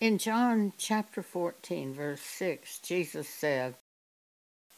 In 0.00 0.16
John 0.16 0.72
chapter 0.78 1.22
14, 1.22 1.92
verse 1.92 2.22
6, 2.22 2.78
Jesus 2.78 3.28
said, 3.28 3.74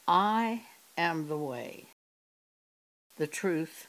I 0.08 0.62
am 0.98 1.28
the 1.28 1.38
way, 1.38 1.86
the 3.18 3.28
truth, 3.28 3.86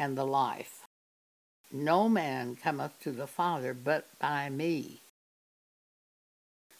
and 0.00 0.18
the 0.18 0.26
life. 0.26 0.80
No 1.70 2.08
man 2.08 2.56
cometh 2.56 2.98
to 3.02 3.12
the 3.12 3.28
Father 3.28 3.72
but 3.72 4.08
by 4.18 4.48
me. 4.50 5.02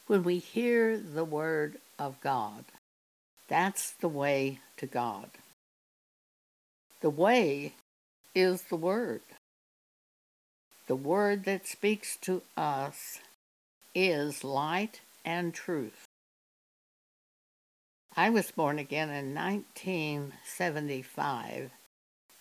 When 0.07 0.23
we 0.23 0.39
hear 0.39 0.97
the 0.97 1.23
word 1.23 1.77
of 1.97 2.19
God, 2.19 2.65
that's 3.47 3.91
the 3.91 4.09
way 4.09 4.59
to 4.75 4.85
God. 4.85 5.29
The 6.99 7.09
way 7.09 7.75
is 8.35 8.63
the 8.63 8.75
word. 8.75 9.21
The 10.87 10.97
word 10.97 11.45
that 11.45 11.65
speaks 11.65 12.17
to 12.23 12.41
us 12.57 13.19
is 13.95 14.43
light 14.43 15.01
and 15.23 15.53
truth. 15.53 16.03
I 18.15 18.29
was 18.29 18.51
born 18.51 18.77
again 18.79 19.09
in 19.09 19.33
1975 19.33 21.71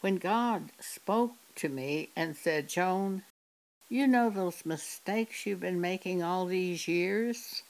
when 0.00 0.16
God 0.16 0.70
spoke 0.80 1.32
to 1.56 1.68
me 1.68 2.08
and 2.16 2.36
said, 2.36 2.68
Joan, 2.68 3.22
you 3.88 4.06
know 4.06 4.30
those 4.30 4.64
mistakes 4.66 5.46
you've 5.46 5.60
been 5.60 5.80
making 5.80 6.22
all 6.22 6.46
these 6.46 6.86
years? 6.88 7.62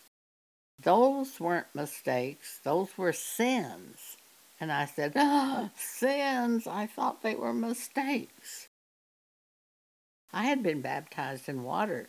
Those 0.81 1.39
weren't 1.39 1.75
mistakes, 1.75 2.61
those 2.65 2.97
were 2.97 3.13
sins. 3.13 4.17
And 4.61 4.73
I 4.73 4.87
said, 4.87 5.13
Ah, 5.17 5.71
sins! 5.77 6.67
I 6.67 6.87
thought 6.87 7.23
they 7.23 7.35
were 7.35 7.53
mistakes. 7.53 8.69
I 10.33 10.45
had 10.45 10.63
been 10.63 10.81
baptized 10.81 11.49
in 11.49 11.65
water 11.65 12.09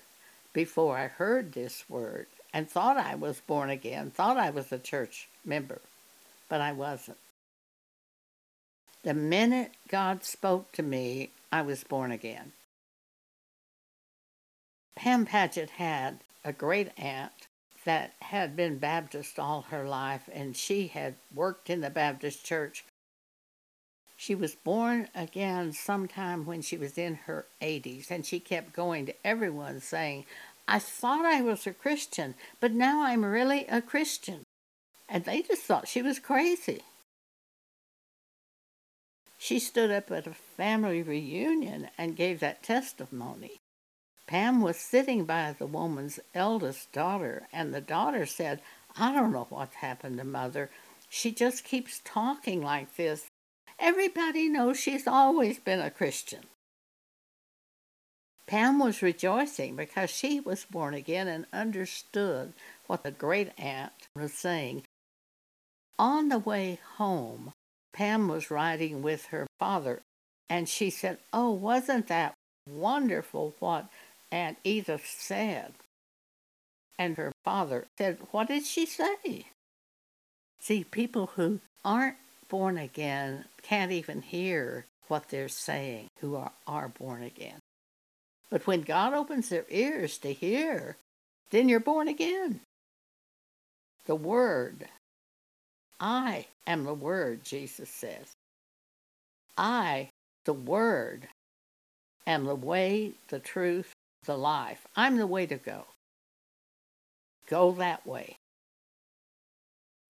before 0.53 0.97
I 0.97 1.07
heard 1.07 1.51
this 1.51 1.83
word 1.89 2.27
and 2.53 2.69
thought 2.69 2.97
I 2.97 3.15
was 3.15 3.41
born 3.41 3.69
again, 3.69 4.11
thought 4.11 4.37
I 4.37 4.51
was 4.51 4.71
a 4.71 4.79
church 4.79 5.27
member, 5.43 5.81
but 6.47 6.61
I 6.61 6.71
wasn't. 6.71 7.17
The 9.03 9.13
minute 9.13 9.71
God 9.89 10.23
spoke 10.23 10.71
to 10.73 10.83
me, 10.83 11.31
I 11.51 11.61
was 11.61 11.83
born 11.83 12.11
again. 12.11 12.53
Pam 14.95 15.25
Paget 15.25 15.71
had 15.71 16.19
a 16.45 16.53
great 16.53 16.97
aunt 16.97 17.47
that 17.83 18.13
had 18.21 18.55
been 18.55 18.77
Baptist 18.77 19.39
all 19.39 19.63
her 19.63 19.85
life, 19.85 20.29
and 20.31 20.55
she 20.55 20.87
had 20.87 21.15
worked 21.33 21.69
in 21.69 21.81
the 21.81 21.89
Baptist 21.89 22.45
church. 22.45 22.85
She 24.15 24.35
was 24.35 24.55
born 24.55 25.09
again 25.13 25.73
sometime 25.73 26.45
when 26.45 26.61
she 26.61 26.77
was 26.77 26.97
in 26.97 27.15
her 27.25 27.45
80s, 27.61 28.09
and 28.09 28.25
she 28.25 28.39
kept 28.39 28.71
going 28.71 29.05
to 29.07 29.27
everyone 29.27 29.81
saying, 29.81 30.25
I 30.67 30.79
thought 30.79 31.25
I 31.25 31.41
was 31.41 31.67
a 31.67 31.73
Christian, 31.73 32.35
but 32.59 32.71
now 32.71 33.03
I'm 33.03 33.25
really 33.25 33.65
a 33.67 33.81
Christian. 33.81 34.43
And 35.09 35.25
they 35.25 35.41
just 35.41 35.63
thought 35.63 35.87
she 35.87 36.01
was 36.01 36.19
crazy. 36.19 36.81
She 39.37 39.59
stood 39.59 39.91
up 39.91 40.09
at 40.09 40.25
a 40.25 40.33
family 40.33 41.03
reunion 41.03 41.89
and 41.97 42.15
gave 42.15 42.39
that 42.39 42.63
testimony. 42.63 43.57
Pam 44.25 44.61
was 44.61 44.77
sitting 44.77 45.25
by 45.25 45.53
the 45.57 45.67
woman's 45.67 46.19
eldest 46.33 46.93
daughter, 46.93 47.47
and 47.51 47.73
the 47.73 47.81
daughter 47.81 48.25
said, 48.25 48.61
I 48.97 49.13
don't 49.13 49.33
know 49.33 49.47
what's 49.49 49.75
happened 49.75 50.17
to 50.17 50.23
mother. 50.23 50.69
She 51.09 51.31
just 51.33 51.65
keeps 51.65 52.01
talking 52.05 52.61
like 52.61 52.95
this. 52.95 53.27
Everybody 53.77 54.47
knows 54.47 54.79
she's 54.79 55.07
always 55.07 55.59
been 55.59 55.81
a 55.81 55.91
Christian. 55.91 56.45
Pam 58.53 58.77
was 58.77 59.01
rejoicing 59.01 59.75
because 59.75 60.11
she 60.11 60.39
was 60.39 60.65
born 60.65 60.93
again 60.93 61.27
and 61.27 61.47
understood 61.51 62.53
what 62.85 63.01
the 63.01 63.09
great 63.09 63.49
aunt 63.57 63.93
was 64.15 64.31
saying. 64.31 64.83
On 65.97 66.29
the 66.29 66.37
way 66.37 66.77
home, 66.97 67.53
Pam 67.93 68.27
was 68.27 68.51
riding 68.51 69.01
with 69.01 69.25
her 69.33 69.47
father, 69.57 70.03
and 70.51 70.69
she 70.69 70.91
said, 70.91 71.17
Oh, 71.33 71.49
wasn't 71.49 72.05
that 72.09 72.35
wonderful 72.69 73.55
what 73.57 73.87
Aunt 74.31 74.59
Edith 74.63 75.07
said. 75.07 75.73
And 76.99 77.17
her 77.17 77.31
father 77.43 77.87
said, 77.97 78.19
What 78.29 78.49
did 78.49 78.65
she 78.65 78.85
say? 78.85 79.47
See, 80.59 80.83
people 80.83 81.31
who 81.37 81.59
aren't 81.83 82.17
born 82.49 82.77
again 82.77 83.45
can't 83.63 83.91
even 83.91 84.21
hear 84.21 84.85
what 85.07 85.29
they're 85.29 85.49
saying, 85.49 86.05
who 86.19 86.35
are, 86.35 86.51
are 86.67 86.89
born 86.89 87.23
again. 87.23 87.57
But 88.53 88.67
when 88.67 88.81
God 88.81 89.15
opens 89.15 89.49
their 89.49 89.65
ears 89.67 90.19
to 90.19 90.31
hear, 90.31 90.95
then 91.49 91.67
you're 91.67 91.79
born 91.79 92.07
again. 92.07 92.61
The 94.05 94.13
Word. 94.13 94.85
I 95.99 96.45
am 96.67 96.83
the 96.83 96.93
Word, 96.93 97.43
Jesus 97.43 97.89
says. 97.89 98.33
I, 99.57 100.09
the 100.45 100.53
Word, 100.53 101.29
am 102.27 102.45
the 102.45 102.53
way, 102.53 103.13
the 103.29 103.39
truth, 103.39 103.91
the 104.25 104.37
life. 104.37 104.85
I'm 104.95 105.17
the 105.17 105.25
way 105.25 105.47
to 105.47 105.57
go. 105.57 105.85
Go 107.49 107.71
that 107.71 108.05
way. 108.05 108.35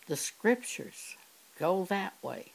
The 0.07 0.17
scriptures 0.17 1.15
go 1.57 1.85
that 1.85 2.15
way. 2.21 2.51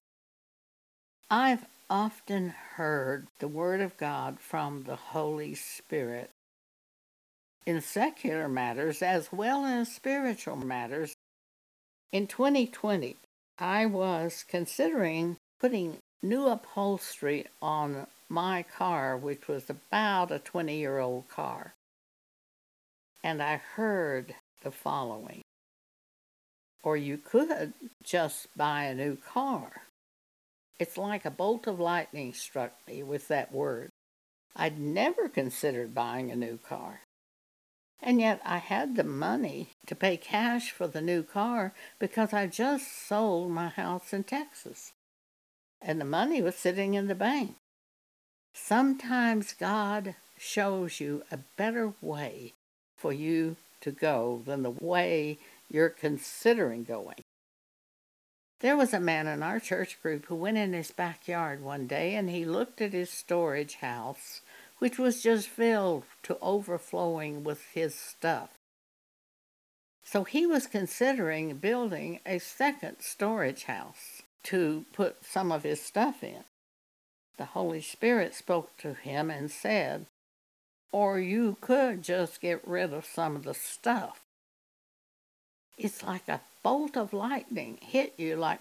I've 1.30 1.64
often 1.90 2.54
heard 2.74 3.26
the 3.38 3.48
Word 3.48 3.80
of 3.80 3.96
God 3.96 4.40
from 4.40 4.84
the 4.84 4.96
Holy 4.96 5.54
Spirit 5.54 6.30
in 7.66 7.80
secular 7.80 8.48
matters 8.48 9.02
as 9.02 9.30
well 9.32 9.64
as 9.64 9.92
spiritual 9.92 10.56
matters. 10.56 11.14
In 12.12 12.26
2020, 12.26 13.16
I 13.58 13.86
was 13.86 14.44
considering 14.48 15.36
putting 15.60 15.98
new 16.22 16.46
upholstery 16.46 17.46
on 17.60 18.06
my 18.28 18.62
car, 18.62 19.16
which 19.16 19.48
was 19.48 19.68
about 19.68 20.30
a 20.30 20.38
20 20.38 20.78
year 20.78 20.98
old 20.98 21.28
car. 21.28 21.74
And 23.22 23.42
I 23.42 23.56
heard 23.56 24.34
the 24.62 24.70
following 24.70 25.42
Or 26.82 26.96
you 26.96 27.18
could 27.18 27.74
just 28.02 28.48
buy 28.56 28.84
a 28.84 28.94
new 28.94 29.16
car. 29.16 29.87
It's 30.78 30.96
like 30.96 31.24
a 31.24 31.30
bolt 31.30 31.66
of 31.66 31.80
lightning 31.80 32.32
struck 32.32 32.72
me 32.86 33.02
with 33.02 33.28
that 33.28 33.52
word. 33.52 33.90
I'd 34.54 34.78
never 34.78 35.28
considered 35.28 35.94
buying 35.94 36.30
a 36.30 36.36
new 36.36 36.58
car. 36.58 37.00
And 38.00 38.20
yet 38.20 38.40
I 38.44 38.58
had 38.58 38.94
the 38.94 39.04
money 39.04 39.70
to 39.86 39.96
pay 39.96 40.16
cash 40.16 40.70
for 40.70 40.86
the 40.86 41.00
new 41.00 41.22
car 41.22 41.72
because 41.98 42.32
I 42.32 42.46
just 42.46 43.06
sold 43.08 43.50
my 43.50 43.68
house 43.68 44.12
in 44.12 44.24
Texas. 44.24 44.92
And 45.82 46.00
the 46.00 46.04
money 46.04 46.40
was 46.40 46.54
sitting 46.54 46.94
in 46.94 47.08
the 47.08 47.14
bank. 47.14 47.56
Sometimes 48.54 49.52
God 49.52 50.14
shows 50.38 51.00
you 51.00 51.24
a 51.30 51.38
better 51.56 51.92
way 52.00 52.52
for 52.96 53.12
you 53.12 53.56
to 53.80 53.90
go 53.90 54.42
than 54.44 54.62
the 54.62 54.70
way 54.70 55.38
you're 55.70 55.88
considering 55.88 56.84
going. 56.84 57.22
There 58.60 58.76
was 58.76 58.92
a 58.92 59.00
man 59.00 59.26
in 59.26 59.42
our 59.42 59.60
church 59.60 60.00
group 60.02 60.26
who 60.26 60.34
went 60.34 60.58
in 60.58 60.72
his 60.72 60.90
backyard 60.90 61.62
one 61.62 61.86
day 61.86 62.14
and 62.14 62.28
he 62.28 62.44
looked 62.44 62.80
at 62.80 62.92
his 62.92 63.10
storage 63.10 63.76
house, 63.76 64.40
which 64.78 64.98
was 64.98 65.22
just 65.22 65.48
filled 65.48 66.04
to 66.24 66.38
overflowing 66.40 67.44
with 67.44 67.64
his 67.72 67.94
stuff. 67.94 68.58
So 70.02 70.24
he 70.24 70.46
was 70.46 70.66
considering 70.66 71.58
building 71.58 72.20
a 72.26 72.38
second 72.38 72.96
storage 73.00 73.64
house 73.64 74.22
to 74.44 74.86
put 74.92 75.24
some 75.24 75.52
of 75.52 75.62
his 75.62 75.80
stuff 75.82 76.24
in 76.24 76.44
the 77.38 77.46
Holy 77.46 77.80
Spirit 77.80 78.34
spoke 78.34 78.76
to 78.78 78.94
him 78.94 79.30
and 79.30 79.50
said, 79.50 80.06
Or 80.92 81.18
you 81.18 81.56
could 81.60 82.02
just 82.02 82.40
get 82.40 82.66
rid 82.66 82.92
of 82.92 83.06
some 83.06 83.36
of 83.36 83.44
the 83.44 83.54
stuff. 83.54 84.20
It's 85.78 86.02
like 86.02 86.28
a 86.28 86.40
bolt 86.64 86.96
of 86.96 87.12
lightning 87.12 87.78
hit 87.80 88.14
you, 88.16 88.34
like, 88.36 88.60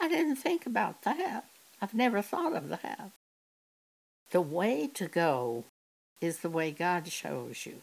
I 0.00 0.08
didn't 0.08 0.36
think 0.36 0.64
about 0.64 1.02
that. 1.02 1.44
I've 1.80 1.94
never 1.94 2.22
thought 2.22 2.56
of 2.56 2.70
that. 2.70 3.10
The 4.30 4.40
way 4.40 4.88
to 4.94 5.06
go 5.06 5.64
is 6.20 6.38
the 6.38 6.48
way 6.48 6.70
God 6.70 7.06
shows 7.08 7.66
you. 7.66 7.82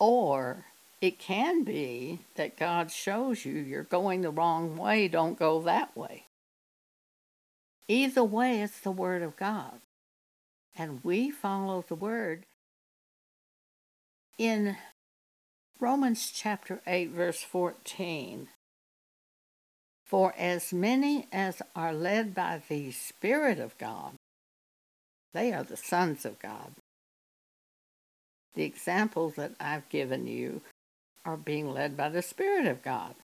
Or 0.00 0.64
it 1.00 1.18
can 1.20 1.62
be 1.62 2.20
that 2.34 2.58
God 2.58 2.90
shows 2.90 3.44
you 3.44 3.52
you're 3.52 3.84
going 3.84 4.22
the 4.22 4.30
wrong 4.30 4.76
way, 4.76 5.06
don't 5.06 5.38
go 5.38 5.60
that 5.62 5.96
way. 5.96 6.24
Either 7.88 8.24
way, 8.24 8.60
it's 8.60 8.80
the 8.80 8.90
Word 8.90 9.22
of 9.22 9.36
God. 9.36 9.80
And 10.76 11.04
we 11.04 11.30
follow 11.30 11.84
the 11.86 11.94
Word. 11.94 12.44
In 14.36 14.76
Romans 15.78 16.30
chapter 16.34 16.80
8, 16.86 17.10
verse 17.10 17.42
14, 17.42 18.48
for 20.06 20.34
as 20.38 20.72
many 20.72 21.26
as 21.30 21.60
are 21.74 21.92
led 21.92 22.34
by 22.34 22.62
the 22.68 22.92
Spirit 22.92 23.58
of 23.58 23.76
God, 23.76 24.14
they 25.34 25.52
are 25.52 25.64
the 25.64 25.76
sons 25.76 26.24
of 26.24 26.38
God. 26.38 26.72
The 28.54 28.62
examples 28.62 29.34
that 29.34 29.52
I've 29.60 29.86
given 29.90 30.26
you 30.26 30.62
are 31.26 31.36
being 31.36 31.70
led 31.70 31.94
by 31.94 32.08
the 32.08 32.22
Spirit 32.22 32.66
of 32.66 32.82
God. 32.82 33.14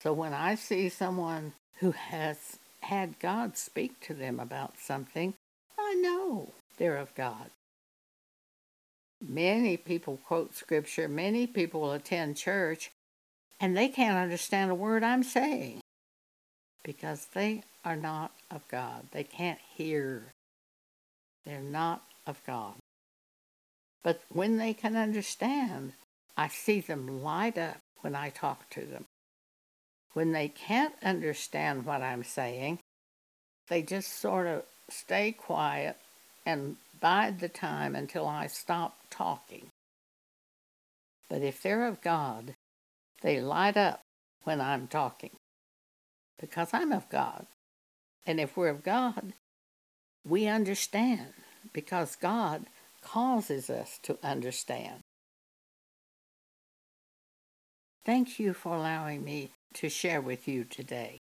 So 0.00 0.12
when 0.12 0.34
I 0.34 0.54
see 0.54 0.88
someone 0.88 1.54
who 1.78 1.90
has 1.90 2.58
had 2.82 3.18
God 3.18 3.56
speak 3.56 3.98
to 4.02 4.14
them 4.14 4.38
about 4.38 4.78
something, 4.78 5.34
I 5.76 5.94
know 5.94 6.52
they're 6.76 6.96
of 6.96 7.12
God. 7.16 7.50
Many 9.28 9.76
people 9.76 10.18
quote 10.18 10.54
scripture, 10.54 11.08
many 11.08 11.46
people 11.46 11.92
attend 11.92 12.36
church, 12.36 12.92
and 13.58 13.76
they 13.76 13.88
can't 13.88 14.16
understand 14.16 14.70
a 14.70 14.74
word 14.74 15.02
I'm 15.02 15.22
saying 15.22 15.80
because 16.84 17.26
they 17.34 17.64
are 17.84 17.96
not 17.96 18.32
of 18.50 18.66
God. 18.68 19.08
They 19.12 19.24
can't 19.24 19.58
hear. 19.74 20.22
They're 21.44 21.60
not 21.60 22.02
of 22.26 22.40
God. 22.46 22.74
But 24.04 24.22
when 24.28 24.58
they 24.58 24.72
can 24.72 24.96
understand, 24.96 25.94
I 26.36 26.48
see 26.48 26.80
them 26.80 27.22
light 27.22 27.58
up 27.58 27.78
when 28.02 28.14
I 28.14 28.30
talk 28.30 28.70
to 28.70 28.82
them. 28.82 29.06
When 30.12 30.32
they 30.32 30.48
can't 30.48 30.94
understand 31.02 31.84
what 31.84 32.02
I'm 32.02 32.22
saying, 32.22 32.78
they 33.68 33.82
just 33.82 34.20
sort 34.20 34.46
of 34.46 34.62
stay 34.88 35.32
quiet 35.32 35.96
and 36.44 36.76
bide 37.00 37.40
the 37.40 37.48
time 37.48 37.94
until 37.94 38.26
I 38.26 38.46
stop 38.46 38.98
talking. 39.10 39.68
But 41.28 41.42
if 41.42 41.62
they're 41.62 41.86
of 41.86 42.00
God, 42.00 42.54
they 43.22 43.40
light 43.40 43.76
up 43.76 44.00
when 44.44 44.60
I'm 44.60 44.86
talking 44.86 45.30
because 46.38 46.70
I'm 46.72 46.92
of 46.92 47.08
God. 47.08 47.46
And 48.26 48.40
if 48.40 48.56
we're 48.56 48.68
of 48.68 48.82
God, 48.82 49.34
we 50.24 50.46
understand 50.46 51.32
because 51.72 52.16
God 52.16 52.66
causes 53.02 53.70
us 53.70 53.98
to 54.02 54.18
understand. 54.22 55.00
Thank 58.04 58.38
you 58.38 58.52
for 58.52 58.74
allowing 58.74 59.24
me 59.24 59.50
to 59.74 59.88
share 59.88 60.20
with 60.20 60.46
you 60.46 60.64
today. 60.64 61.18